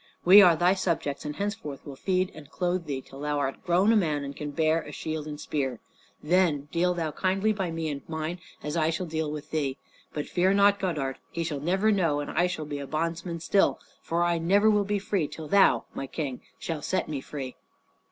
[0.25, 3.91] We are thy subjects and henceforth will feed and clothe thee till thou art grown
[3.93, 5.79] a man and can bear shield and spear.
[6.23, 9.77] Then deal thou kindly by me and mine, as I shall deal with thee.
[10.11, 11.19] But fear not Godard.
[11.29, 14.71] He shall never know, and I shall be a bondsman still, for I will never
[14.83, 17.55] be free till thou, my King, shall set me free."